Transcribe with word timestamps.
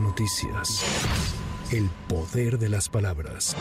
Noticias. 0.00 0.84
El 1.72 1.88
poder 2.08 2.58
de 2.58 2.68
las 2.68 2.90
palabras. 2.90 3.56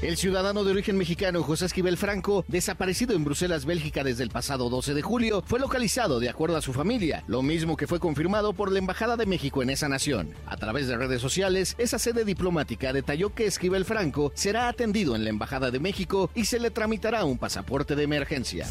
El 0.00 0.16
ciudadano 0.16 0.64
de 0.64 0.72
origen 0.72 0.98
mexicano 0.98 1.44
José 1.44 1.66
Esquivel 1.66 1.96
Franco, 1.96 2.44
desaparecido 2.48 3.14
en 3.14 3.22
Bruselas, 3.22 3.66
Bélgica 3.66 4.02
desde 4.02 4.24
el 4.24 4.30
pasado 4.30 4.68
12 4.68 4.94
de 4.94 5.02
julio, 5.02 5.44
fue 5.46 5.60
localizado 5.60 6.18
de 6.18 6.28
acuerdo 6.28 6.56
a 6.56 6.62
su 6.62 6.72
familia, 6.72 7.22
lo 7.28 7.42
mismo 7.42 7.76
que 7.76 7.86
fue 7.86 8.00
confirmado 8.00 8.52
por 8.52 8.72
la 8.72 8.80
Embajada 8.80 9.16
de 9.16 9.26
México 9.26 9.62
en 9.62 9.70
esa 9.70 9.88
nación. 9.88 10.34
A 10.46 10.56
través 10.56 10.88
de 10.88 10.96
redes 10.96 11.22
sociales, 11.22 11.76
esa 11.78 12.00
sede 12.00 12.24
diplomática 12.24 12.92
detalló 12.92 13.32
que 13.32 13.46
Esquivel 13.46 13.84
Franco 13.84 14.32
será 14.34 14.66
atendido 14.66 15.14
en 15.14 15.22
la 15.22 15.30
Embajada 15.30 15.70
de 15.70 15.78
México 15.78 16.30
y 16.34 16.46
se 16.46 16.58
le 16.58 16.72
tramitará 16.72 17.24
un 17.24 17.38
pasaporte 17.38 17.94
de 17.94 18.02
emergencia. 18.02 18.66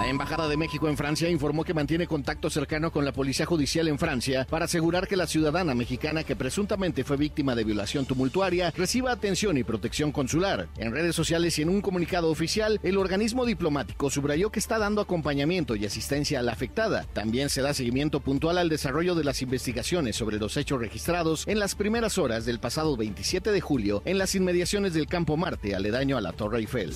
La 0.00 0.08
Embajada 0.08 0.48
de 0.48 0.56
México 0.56 0.88
en 0.88 0.96
Francia 0.96 1.28
informó 1.28 1.62
que 1.62 1.74
mantiene 1.74 2.06
contacto 2.06 2.48
cercano 2.48 2.90
con 2.90 3.04
la 3.04 3.12
Policía 3.12 3.44
Judicial 3.44 3.86
en 3.86 3.98
Francia 3.98 4.46
para 4.48 4.64
asegurar 4.64 5.06
que 5.06 5.14
la 5.14 5.26
ciudadana 5.26 5.74
mexicana 5.74 6.24
que 6.24 6.34
presuntamente 6.34 7.04
fue 7.04 7.18
víctima 7.18 7.54
de 7.54 7.64
violación 7.64 8.06
tumultuaria 8.06 8.72
reciba 8.74 9.12
atención 9.12 9.58
y 9.58 9.62
protección 9.62 10.10
consular. 10.10 10.68
En 10.78 10.92
redes 10.92 11.14
sociales 11.14 11.58
y 11.58 11.62
en 11.62 11.68
un 11.68 11.82
comunicado 11.82 12.30
oficial, 12.30 12.80
el 12.82 12.96
organismo 12.96 13.44
diplomático 13.44 14.08
subrayó 14.08 14.50
que 14.50 14.58
está 14.58 14.78
dando 14.78 15.02
acompañamiento 15.02 15.76
y 15.76 15.84
asistencia 15.84 16.40
a 16.40 16.42
la 16.42 16.52
afectada. 16.52 17.04
También 17.12 17.50
se 17.50 17.60
da 17.60 17.74
seguimiento 17.74 18.20
puntual 18.20 18.56
al 18.56 18.70
desarrollo 18.70 19.14
de 19.14 19.24
las 19.24 19.42
investigaciones 19.42 20.16
sobre 20.16 20.38
los 20.38 20.56
hechos 20.56 20.80
registrados 20.80 21.46
en 21.46 21.58
las 21.58 21.74
primeras 21.74 22.16
horas 22.16 22.46
del 22.46 22.58
pasado 22.58 22.96
27 22.96 23.52
de 23.52 23.60
julio 23.60 24.02
en 24.06 24.16
las 24.16 24.34
inmediaciones 24.34 24.94
del 24.94 25.08
Campo 25.08 25.36
Marte, 25.36 25.74
aledaño 25.74 26.16
a 26.16 26.22
la 26.22 26.32
Torre 26.32 26.60
Eiffel. 26.60 26.94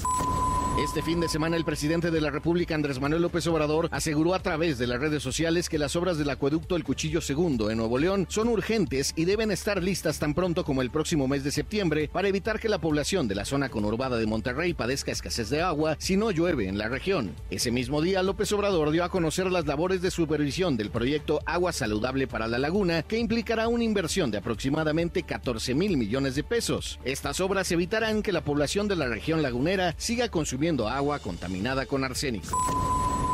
Este 0.83 1.03
fin 1.03 1.21
de 1.21 1.29
semana 1.29 1.57
el 1.57 1.65
presidente 1.65 2.11
de 2.11 2.21
la 2.21 2.31
República, 2.31 2.75
Andrés 2.75 3.01
Manuel 3.01 3.23
López 3.23 3.47
Obrador, 3.47 3.89
aseguró 3.93 4.35
a 4.35 4.41
través 4.41 4.77
de 4.77 4.89
las 4.89 5.01
redes 5.01 5.23
sociales 5.23 5.69
que 5.69 5.79
las 5.79 5.95
obras 5.95 6.19
del 6.19 6.29
acueducto 6.29 6.75
El 6.75 6.83
Cuchillo 6.83 7.21
Segundo 7.21 7.71
en 7.71 7.79
Nuevo 7.79 7.97
León 7.97 8.27
son 8.29 8.49
urgentes 8.49 9.13
y 9.15 9.25
deben 9.25 9.53
estar 9.53 9.81
listas 9.81 10.19
tan 10.19 10.35
pronto 10.35 10.65
como 10.65 10.83
el 10.83 10.91
próximo 10.91 11.29
mes 11.29 11.45
de 11.45 11.53
septiembre 11.53 12.11
para 12.13 12.27
evitar 12.27 12.59
que 12.59 12.69
la 12.69 12.81
población 12.81 13.29
de 13.29 13.37
la 13.37 13.45
zona 13.45 13.69
conurbada 13.69 14.17
de 14.17 14.27
Monterrey 14.27 14.75
padezca 14.75 15.13
escasez 15.13 15.49
de 15.49 15.63
agua 15.63 15.95
si 16.01 16.17
no 16.17 16.33
llueve 16.33 16.67
en 16.67 16.77
la 16.77 16.89
región. 16.89 17.37
Ese 17.51 17.71
mismo 17.71 18.03
día, 18.03 18.25
López 18.25 18.51
Obrador 18.51 18.91
dio 18.91 19.05
a 19.05 19.11
conocer 19.11 19.53
las 19.53 19.67
labores 19.67 20.03
de 20.03 20.11
supervisión 20.11 20.77
del 20.77 20.91
proyecto 20.91 21.41
Agua 21.47 21.73
Saludable 21.73 22.27
para 22.27 22.49
la 22.49 22.59
Laguna, 22.59 23.05
que 23.05 23.19
implicará 23.19 23.69
una 23.69 23.85
inversión 23.85 24.33
de 24.33 24.39
aproximadamente 24.39 25.23
14 25.23 25.73
mil 25.73 25.97
millones 25.97 26.35
de 26.35 26.43
pesos. 26.43 26.99
Estas 27.05 27.39
obras 27.39 27.71
evitarán 27.71 28.23
que 28.23 28.33
la 28.33 28.43
población 28.43 28.89
de 28.89 28.97
la 28.97 29.07
región 29.07 29.41
lagunera 29.41 29.95
siga 29.99 30.29
consumiendo 30.29 30.64
agua 30.89 31.19
contaminada 31.19 31.85
con 31.85 32.05
arsénico. 32.05 32.57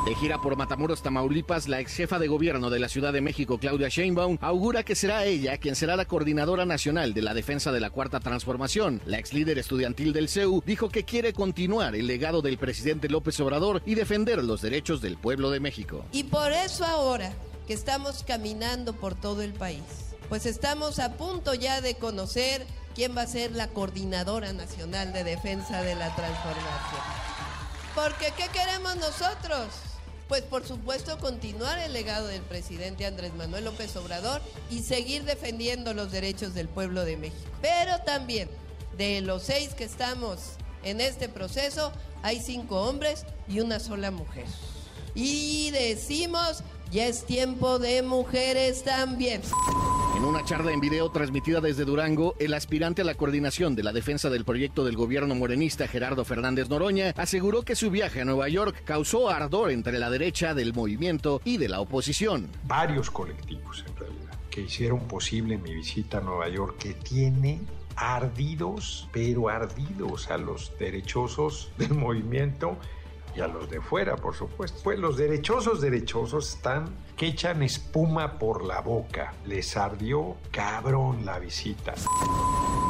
De 0.05 0.15
gira 0.17 0.41
por 0.41 0.57
Matamoros, 0.57 1.03
Tamaulipas, 1.03 1.69
la 1.69 1.79
ex 1.79 1.95
jefa 1.95 2.19
de 2.19 2.27
gobierno 2.27 2.71
de 2.71 2.81
la 2.81 2.89
Ciudad 2.89 3.13
de 3.13 3.21
México, 3.21 3.59
Claudia 3.59 3.89
Sheinbaum, 3.89 4.39
augura 4.41 4.83
que 4.83 4.97
será 4.97 5.25
ella 5.27 5.59
quien 5.59 5.77
será 5.77 5.95
la 5.95 6.07
coordinadora 6.07 6.65
nacional 6.65 7.15
de 7.15 7.23
la 7.23 7.35
defensa 7.35 7.71
de 7.71 7.79
la 7.79 7.91
Cuarta 7.91 8.19
Transformación. 8.19 9.01
La 9.07 9.19
ex 9.19 9.33
líder 9.33 9.59
estudiantil 9.59 10.13
del 10.13 10.29
CEU 10.29 10.61
dijo 10.67 10.89
que 10.89 11.05
quiere 11.05 11.33
continuar 11.33 11.95
el 11.95 12.09
legado 12.09 12.43
del 12.43 12.59
presidente 12.59 13.09
López 13.09 13.39
Obrador 13.39 13.81
y 13.87 13.95
defender 13.95 14.43
los 14.43 14.61
derechos 14.61 15.01
del 15.01 15.17
pueblo 15.17 15.51
de 15.51 15.61
México. 15.61 16.05
Y 16.11 16.25
por 16.25 16.51
eso 16.51 16.85
ahora 16.85 17.33
que 17.69 17.75
estamos 17.75 18.25
caminando 18.25 18.95
por 18.95 19.15
todo 19.15 19.43
el 19.43 19.53
país, 19.53 19.83
pues 20.29 20.47
estamos 20.47 20.99
a 20.99 21.13
punto 21.13 21.55
ya 21.55 21.81
de 21.81 21.95
conocer 21.95 22.67
quién 22.95 23.17
va 23.17 23.23
a 23.23 23.27
ser 23.27 23.53
la 23.53 23.69
coordinadora 23.69 24.53
nacional 24.53 25.13
de 25.13 25.25
defensa 25.25 25.83
de 25.83 25.95
la 25.95 26.15
transformación. 26.15 27.01
Porque 27.95 28.33
¿qué 28.37 28.49
queremos 28.53 28.97
nosotros? 28.97 29.67
Pues 30.29 30.43
por 30.43 30.65
supuesto 30.67 31.19
continuar 31.19 31.79
el 31.81 31.93
legado 31.93 32.29
del 32.29 32.43
presidente 32.43 33.05
Andrés 33.05 33.35
Manuel 33.35 33.65
López 33.65 33.97
Obrador 33.97 34.41
y 34.71 34.83
seguir 34.83 35.25
defendiendo 35.25 35.93
los 35.93 36.13
derechos 36.13 36.55
del 36.55 36.69
pueblo 36.69 37.05
de 37.05 37.17
México. 37.17 37.51
Pero 37.61 37.99
también, 38.07 38.49
de 38.97 39.21
los 39.23 39.43
seis 39.43 39.75
que 39.75 39.85
estamos 39.85 40.41
en 40.85 41.01
este 41.01 41.29
proceso, 41.29 41.93
hay 42.23 42.41
cinco 42.41 42.83
hombres 42.83 43.25
y 43.49 43.61
una 43.61 43.81
sola 43.81 44.13
mujer. 44.13 44.47
Y 45.15 45.71
decimos, 45.73 46.63
ya 46.93 47.07
es 47.07 47.25
tiempo 47.27 47.79
de 47.79 48.03
mujeres 48.03 48.85
también. 48.85 49.43
En 50.21 50.27
una 50.27 50.45
charla 50.45 50.71
en 50.71 50.81
video 50.81 51.11
transmitida 51.11 51.63
desde 51.63 51.87
Durango, 51.87 52.35
el 52.39 52.53
aspirante 52.53 53.01
a 53.01 53.07
la 53.07 53.15
coordinación 53.15 53.75
de 53.75 53.83
la 53.83 53.91
defensa 53.91 54.29
del 54.29 54.45
proyecto 54.45 54.85
del 54.85 54.95
gobierno 54.95 55.35
morenista 55.35 55.89
Gerardo 55.89 56.27
Fernández 56.27 56.69
Noroña 56.69 57.15
aseguró 57.17 57.63
que 57.63 57.75
su 57.75 57.91
viaje 57.91 58.21
a 58.21 58.27
Nueva 58.27 58.47
York 58.51 58.83
causó 58.85 59.31
ardor 59.31 59.71
entre 59.71 59.99
la 59.99 60.11
derecha 60.11 60.53
del 60.53 60.75
movimiento 60.75 61.41
y 61.43 61.57
de 61.57 61.71
la 61.71 61.81
oposición. 61.81 62.51
Varios 62.65 63.11
colectivos 63.11 63.83
en 63.89 63.97
realidad 63.97 64.35
que 64.51 64.61
hicieron 64.61 65.09
posible 65.09 65.57
mi 65.57 65.73
visita 65.73 66.19
a 66.19 66.21
Nueva 66.21 66.51
York 66.51 66.77
que 66.77 66.93
tiene 66.93 67.63
ardidos, 67.97 69.09
pero 69.13 69.49
ardidos 69.49 70.31
a 70.31 70.37
los 70.37 70.71
derechosos 70.79 71.73
del 71.79 71.95
movimiento 71.95 72.77
y 73.37 73.41
a 73.41 73.49
los 73.49 73.71
de 73.71 73.81
fuera, 73.81 74.17
por 74.17 74.35
supuesto. 74.35 74.81
Pues 74.83 74.99
los 74.99 75.17
derechosos 75.17 75.81
derechosos 75.81 76.55
están 76.55 76.95
que 77.17 77.29
echan 77.29 77.63
espuma 77.63 78.39
por 78.39 78.65
la 78.65 78.81
boca. 78.81 79.35
Les 79.47 79.77
ardió 79.77 80.37
cabrón 80.51 81.25
la 81.25 81.39
visita. 81.39 81.95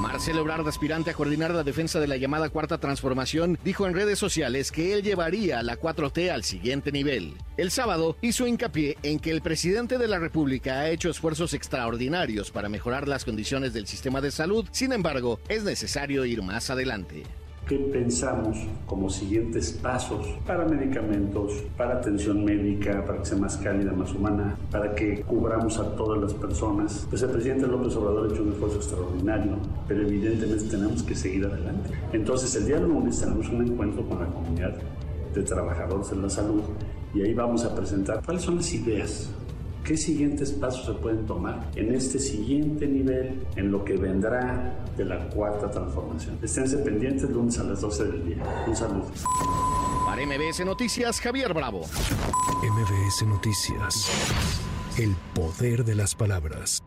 Marcelo 0.01 0.41
Ebrard, 0.41 0.67
aspirante 0.67 1.11
a 1.11 1.15
coordinar 1.15 1.51
la 1.51 1.63
defensa 1.63 2.01
de 2.01 2.07
la 2.07 2.17
llamada 2.17 2.49
Cuarta 2.49 2.79
Transformación, 2.79 3.59
dijo 3.65 3.87
en 3.87 3.95
redes 3.95 4.19
sociales 4.19 4.73
que 4.73 4.95
él 4.95 5.03
llevaría 5.03 5.59
a 5.59 5.63
la 5.63 5.79
4T 5.79 6.31
al 6.31 6.45
siguiente 6.45 6.91
nivel. 6.91 7.35
El 7.57 7.71
sábado 7.71 8.17
hizo 8.23 8.47
hincapié 8.47 8.97
en 9.03 9.19
que 9.19 9.31
el 9.31 9.43
presidente 9.43 9.99
de 9.99 10.09
la 10.09 10.19
República 10.19 10.81
ha 10.81 10.89
hecho 10.89 11.11
esfuerzos 11.11 11.53
extraordinarios 11.53 12.51
para 12.51 12.69
mejorar 12.69 13.09
las 13.09 13.25
condiciones 13.25 13.75
del 13.75 13.87
sistema 13.87 14.21
de 14.21 14.31
salud, 14.31 14.67
sin 14.71 14.93
embargo, 14.93 15.41
es 15.49 15.65
necesario 15.65 16.25
ir 16.25 16.43
más 16.43 16.71
adelante. 16.71 17.25
¿Qué 17.67 17.79
pensamos 17.79 18.59
como 18.87 19.09
siguientes 19.09 19.73
pasos 19.81 20.27
para 20.45 20.65
medicamentos, 20.65 21.53
para 21.77 21.99
atención 21.99 22.45
médica, 22.45 23.05
para 23.05 23.19
que 23.19 23.27
sea 23.27 23.39
más 23.39 23.57
cálida, 23.59 23.93
más 23.93 24.13
humana, 24.13 24.57
para 24.73 24.93
que 24.93 25.23
cubramos 25.23 25.79
a 25.79 25.95
todas 25.95 26.21
las 26.21 26.35
personas? 26.35 27.07
Pues 27.09 27.23
el 27.23 27.31
presidente 27.31 27.69
López 27.69 27.95
Obrador 27.95 28.29
ha 28.29 28.33
hecho 28.33 28.43
un 28.43 28.53
esfuerzo 28.53 28.77
extraordinario, 28.77 29.53
pero 29.87 30.03
evidentemente 30.03 30.65
tenemos 30.65 31.03
que 31.05 31.15
seguir 31.15 31.45
adelante. 31.45 31.91
Entonces 32.13 32.55
el 32.57 32.67
día 32.67 32.81
lunes 32.81 33.21
tenemos 33.21 33.49
un 33.49 33.65
encuentro 33.65 34.05
con 34.09 34.19
la 34.19 34.27
comunidad 34.27 34.77
de 35.33 35.43
trabajadores 35.43 36.11
de 36.11 36.17
la 36.17 36.29
salud 36.29 36.63
y 37.15 37.23
ahí 37.23 37.35
vamos 37.35 37.65
a 37.65 37.75
presentar 37.75 38.21
cuáles 38.25 38.43
son 38.43 38.57
las 38.57 38.73
ideas 38.73 39.31
¿Qué 39.85 39.97
siguientes 39.97 40.53
pasos 40.53 40.87
se 40.87 40.93
pueden 40.93 41.27
tomar 41.27 41.71
en 41.75 41.95
este 41.95 42.19
siguiente 42.19 42.87
nivel, 42.87 43.47
en 43.57 43.73
lo 43.73 43.85
que 43.85 43.97
vendrá 43.97 44.75
de 44.97 45.05
la 45.05 45.29
cuarta 45.31 45.71
transformación? 45.71 46.39
Esténse 46.43 46.79
pendientes 46.79 47.29
lunes 47.31 47.59
a 47.59 47.65
las 47.65 47.81
12 47.81 48.05
del 48.05 48.27
día. 48.27 48.65
Un 48.67 48.77
saludo. 48.77 49.11
Para 50.07 50.25
MBS 50.27 50.65
Noticias, 50.65 51.21
Javier 51.21 51.55
Bravo. 51.55 51.83
MBS 52.63 53.27
Noticias. 53.27 54.11
El 54.99 55.17
poder 55.35 55.85
de 55.85 55.95
las 55.95 56.15
palabras. 56.15 56.83